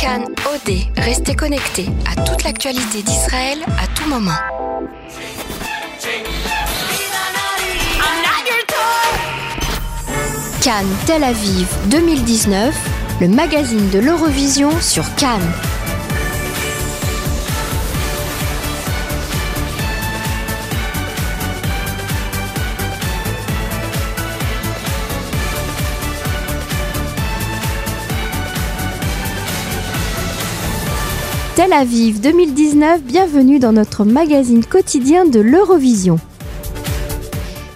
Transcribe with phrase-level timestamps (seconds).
[0.00, 4.30] Cannes OD, restez connectés à toute l'actualité d'Israël à tout moment.
[10.62, 12.74] Cannes Tel Aviv 2019,
[13.20, 15.52] le magazine de l'Eurovision sur Cannes.
[31.62, 36.18] Tel Aviv 2019, bienvenue dans notre magazine quotidien de l'Eurovision.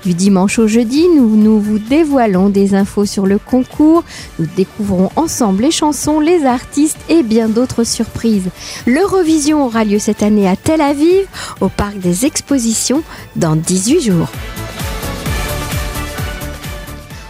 [0.07, 4.03] Du dimanche au jeudi, nous, vous dévoilons des infos sur le concours,
[4.39, 8.49] nous découvrons ensemble les chansons, les artistes et bien d'autres surprises.
[8.87, 11.27] L'Eurovision aura lieu cette année à Tel Aviv,
[11.61, 13.03] au Parc des Expositions,
[13.37, 14.31] dans 18 jours.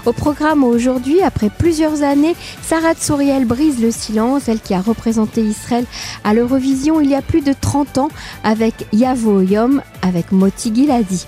[0.07, 5.41] Au programme aujourd'hui, après plusieurs années, Sarah Tsouriel brise le silence, elle qui a représenté
[5.41, 5.87] Israël
[6.25, 8.09] à l'Eurovision il y a plus de 30 ans
[8.43, 11.27] avec Yavo Yom, avec Moti Giladi.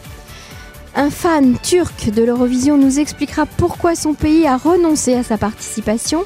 [0.95, 6.25] Un fan turc de l'Eurovision nous expliquera pourquoi son pays a renoncé à sa participation.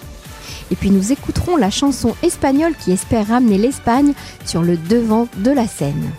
[0.73, 4.13] Et puis nous écouterons la chanson espagnole qui espère ramener l'Espagne
[4.45, 6.11] sur le devant de la scène.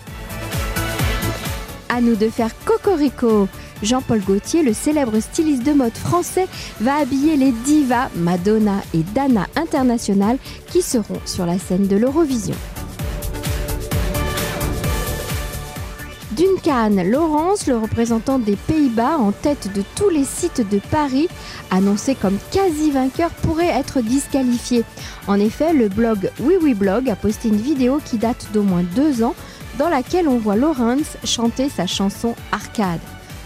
[1.90, 3.48] À nous de faire cocorico
[3.82, 6.46] Jean-Paul Gaultier, le célèbre styliste de mode français,
[6.80, 10.38] va habiller les divas Madonna et Dana International
[10.70, 12.54] qui seront sur la scène de l'Eurovision.
[16.32, 21.28] Duncan Laurence, le représentant des Pays-Bas en tête de tous les sites de Paris,
[21.70, 24.82] annoncé comme quasi vainqueur, pourrait être disqualifié.
[25.26, 28.84] En effet, le blog Oui Oui Blog a posté une vidéo qui date d'au moins
[28.96, 29.34] deux ans
[29.78, 33.00] dans laquelle on voit Laurence chanter sa chanson Arcade.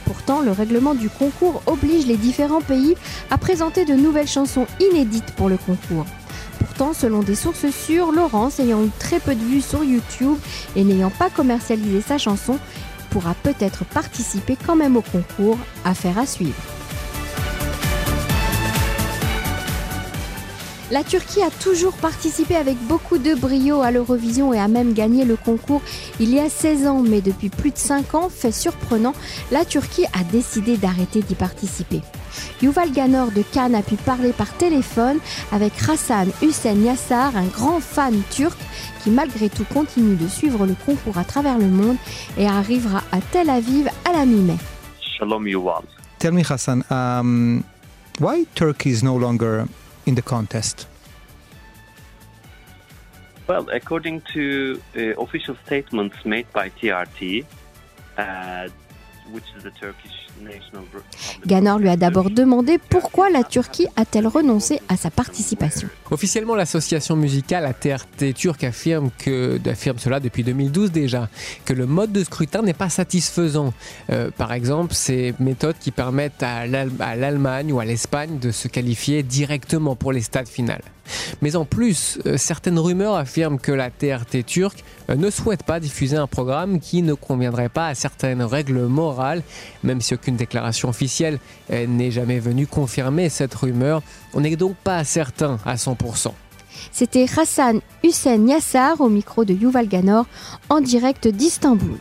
[0.06, 2.94] Pourtant, le règlement du concours oblige les différents pays
[3.30, 6.06] à présenter de nouvelles chansons inédites pour le concours.
[6.60, 10.38] Pourtant, selon des sources sûres, Laurence, ayant eu très peu de vues sur YouTube
[10.76, 12.58] et n'ayant pas commercialisé sa chanson,
[13.10, 16.75] pourra peut-être participer quand même au concours, affaire à suivre.
[20.92, 25.24] La Turquie a toujours participé avec beaucoup de brio à l'Eurovision et a même gagné
[25.24, 25.82] le concours
[26.20, 29.12] il y a 16 ans, mais depuis plus de 5 ans, fait surprenant,
[29.50, 32.02] la Turquie a décidé d'arrêter d'y participer.
[32.62, 35.18] Yuval Ganor de Cannes a pu parler par téléphone
[35.50, 38.56] avec Hassan Hussein Yassar, un grand fan turc
[39.02, 41.96] qui malgré tout continue de suivre le concours à travers le monde
[42.38, 44.56] et arrivera à Tel Aviv à la mi-mai.
[45.00, 45.82] Shalom Yuval.
[46.20, 47.64] Tell me, Hassan, um,
[48.20, 49.66] why Turkey is no longer
[50.06, 50.86] in the contest?
[53.46, 57.44] Well, according to uh, official statements made by TRT,
[58.18, 58.68] uh,
[59.30, 60.25] which is the Turkish
[61.46, 65.88] Ganor lui a d'abord demandé pourquoi la Turquie a-t-elle renoncé à sa participation.
[66.10, 71.28] Officiellement, l'association musicale ATRT turque affirme, que, affirme cela depuis 2012 déjà,
[71.64, 73.72] que le mode de scrutin n'est pas satisfaisant.
[74.10, 78.50] Euh, par exemple, ces méthodes qui permettent à l'Al- à l'Allemagne ou à l'Espagne de
[78.50, 80.82] se qualifier directement pour les stades finales.
[81.40, 85.78] Mais en plus, euh, certaines rumeurs affirment que la TRT turque euh, ne souhaite pas
[85.78, 89.42] diffuser un programme qui ne conviendrait pas à certaines règles morales,
[89.84, 91.38] même si aucune déclaration officielle
[91.70, 94.02] euh, n'est jamais venue confirmer cette rumeur.
[94.34, 96.32] On n'est donc pas certain à 100%.
[96.90, 100.26] C'était Hassan Hussein Yassar au micro de Yuval Ganor
[100.68, 101.98] en direct d'Istanbul.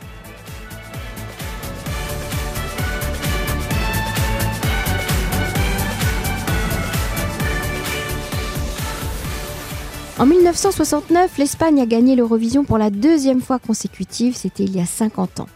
[10.18, 14.86] En 1969, l'Espagne a gagné l'Eurovision pour la deuxième fois consécutive, c'était il y a
[14.88, 15.48] 50 ans.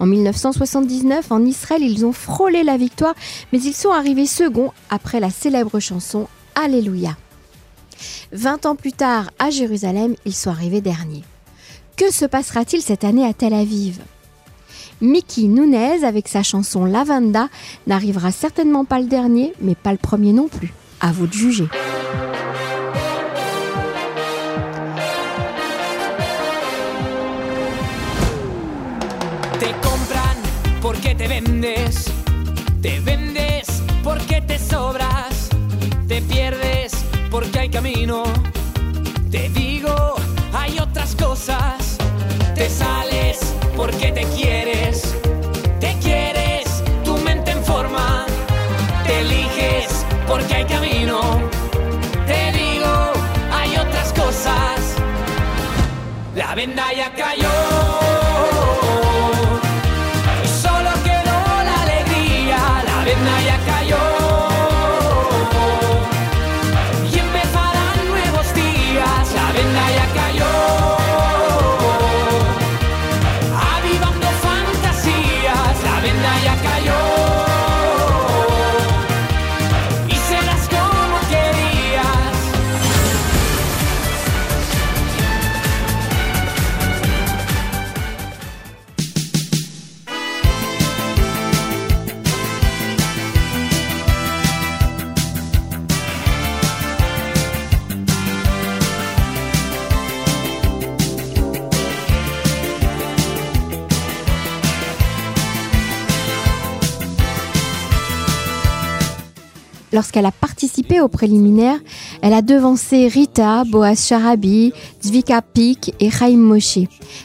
[0.00, 3.14] En 1979, en Israël, ils ont frôlé la victoire,
[3.52, 7.16] mais ils sont arrivés second après la célèbre chanson Alléluia.
[8.32, 11.24] 20 ans plus tard, à Jérusalem, ils sont arrivés derniers.
[11.96, 14.00] Que se passera-t-il cette année à Tel Aviv?
[15.00, 17.48] Mickey Nunez, avec sa chanson Lavanda,
[17.86, 20.72] n'arrivera certainement pas le dernier, mais pas le premier non plus.
[21.00, 21.68] À vous de juger.
[29.58, 30.36] Te compran
[30.82, 32.06] porque te vendes,
[32.82, 33.66] te vendes
[34.02, 35.48] porque te sobras,
[36.08, 36.92] te pierdes
[37.30, 38.24] porque hay camino.
[39.30, 40.16] Te digo,
[40.52, 41.98] hay otras cosas.
[42.56, 43.38] Te sales
[43.76, 45.14] porque te quieres,
[45.78, 48.26] te quieres, tu mente en forma.
[49.06, 51.20] Te eliges porque hay camino.
[52.26, 53.12] Te digo,
[53.52, 54.80] hay otras cosas.
[56.34, 57.43] La venda ya cayó.
[109.94, 111.78] Lorsqu'elle a participé aux préliminaires,
[112.20, 116.80] elle a devancé Rita, Boaz Sharabi, Zvika Pik et Chaim Moshe.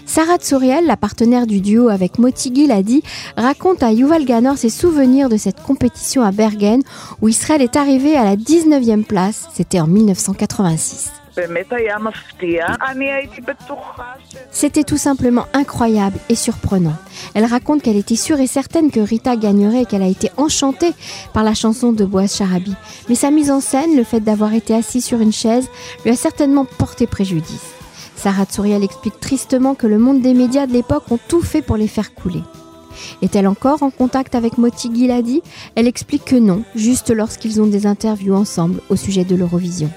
[0.06, 3.02] Sarah Tsouriel, la partenaire du duo avec Moti Giladi,
[3.36, 6.82] raconte à Yuval Ganor ses souvenirs de cette compétition à Bergen
[7.22, 11.19] où Israël est arrivé à la 19e place, c'était en 1986.
[14.52, 16.96] C'était tout simplement incroyable et surprenant.
[17.34, 20.94] Elle raconte qu'elle était sûre et certaine que Rita gagnerait et qu'elle a été enchantée
[21.34, 22.76] par la chanson de Boaz Charabi.
[23.08, 25.70] Mais sa mise en scène, le fait d'avoir été assis sur une chaise,
[26.04, 27.74] lui a certainement porté préjudice.
[28.16, 31.78] Sarah Tsouriel explique tristement que le monde des médias de l'époque ont tout fait pour
[31.78, 32.44] les faire couler.
[33.22, 35.42] Est-elle encore en contact avec Moti Giladi?
[35.76, 39.90] Elle explique que non, juste lorsqu'ils ont des interviews ensemble au sujet de l'Eurovision.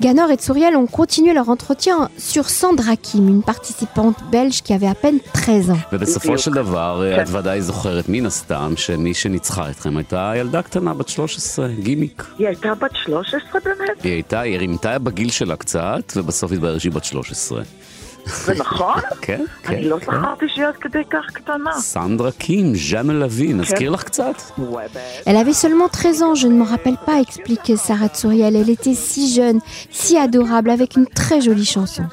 [0.00, 4.86] Ganor et Tsouriel ont continué leur entretien sur Sandra Kim, une participante belge qui avait
[4.86, 5.78] à peine 13 ans.
[5.92, 11.08] ובסופו של דבר, את ודאי זוכרת מן הסתם שמי שניצחה אתכם הייתה ילדה קטנה בת
[11.08, 12.24] 13, גימיק.
[12.38, 14.02] היא הייתה בת 13 באמת?
[14.04, 17.62] היא הייתה, היא רימתה בגיל שלה קצת, ובסוף התברר שהיא בת 13.
[18.25, 18.99] זה נכון?
[19.21, 19.73] כן, כן.
[19.73, 20.05] אני לא כן.
[20.05, 21.73] זכרתי שהיא עד כדי כך קטנה.
[21.79, 24.41] סנדרה קים, ז'אמל לוי, נזכיר לך קצת?
[24.57, 25.29] וואי, בטח.
[25.29, 28.55] Elle avait seulement 13 ans, je ne m'en rappelle pas, explique Sarah Tsouriel.
[28.55, 29.59] Elle était si jeune,
[29.91, 32.03] si adorable, avec une très jolie chanson.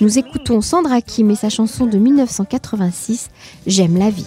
[0.00, 3.30] Nous écoutons Sandra Kim et sa chanson de 1986,
[3.66, 4.26] J'aime la vie.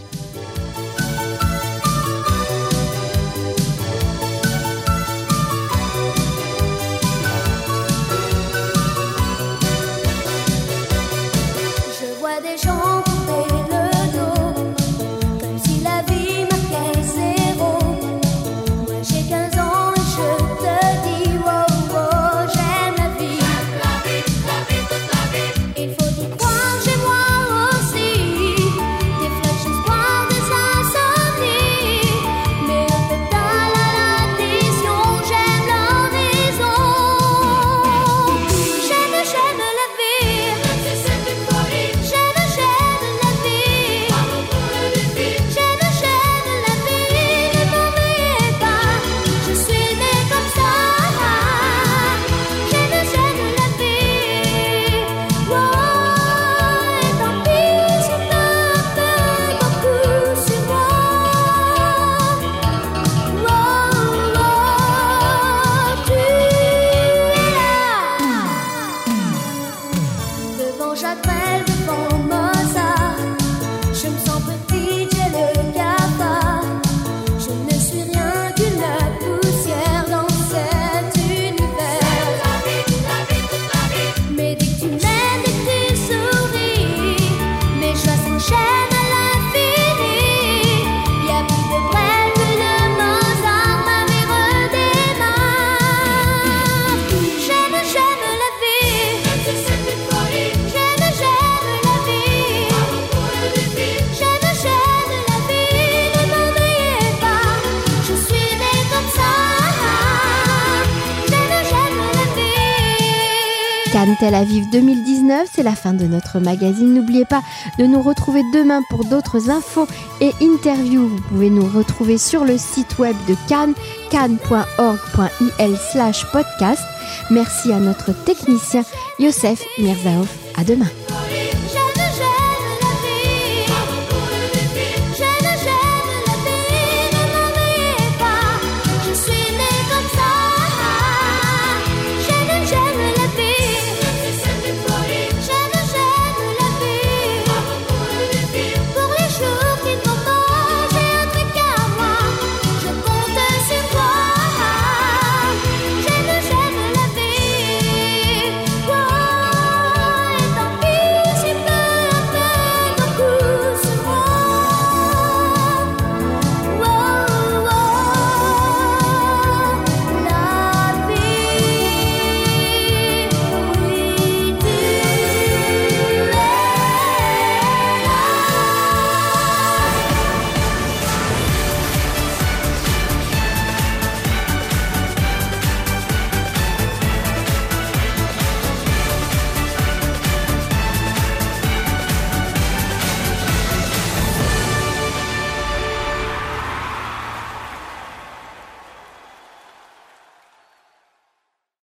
[114.19, 116.94] Tel Aviv 2019, c'est la fin de notre magazine.
[116.94, 117.43] N'oubliez pas
[117.79, 119.87] de nous retrouver demain pour d'autres infos
[120.20, 121.08] et interviews.
[121.08, 123.75] Vous pouvez nous retrouver sur le site web de Cannes,
[124.11, 126.82] cannes.org.il slash podcast.
[127.31, 128.85] Merci à notre technicien
[129.19, 130.29] Youssef Mirzaouf.
[130.56, 130.89] À demain.